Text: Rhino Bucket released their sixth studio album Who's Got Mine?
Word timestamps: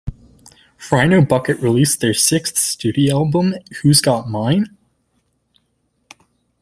Rhino 0.91 1.21
Bucket 1.23 1.59
released 1.59 1.99
their 1.99 2.15
sixth 2.15 2.57
studio 2.57 3.17
album 3.19 3.53
Who's 3.83 4.01
Got 4.01 4.27
Mine? 4.27 4.75